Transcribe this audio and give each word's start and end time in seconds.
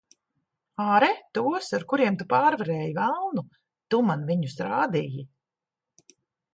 Āre 0.93 1.09
tos, 1.39 1.67
ar 1.79 1.85
kuriem 1.91 2.17
tu 2.23 2.27
pārvarēji 2.33 2.97
velnu. 2.97 3.47
Tu 3.93 4.03
man 4.11 4.27
viņus 4.33 4.61
rādīji. 4.73 5.29